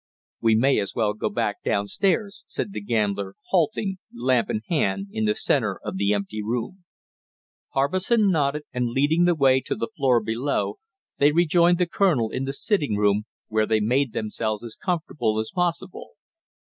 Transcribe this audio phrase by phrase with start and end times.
[0.41, 5.09] "We may as well go back down stairs," said the gambler, halting, lamp in hand,
[5.11, 6.85] in the center of the empty room.
[7.73, 10.77] Harbison nodded, and leading the way to the floor below,
[11.19, 15.51] they rejoined the colonel in the sitting room, where they made themselves as comfortable as
[15.53, 16.13] possible.